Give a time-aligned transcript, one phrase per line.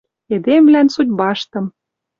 [0.33, 1.65] Эдемвлӓн судьбаштым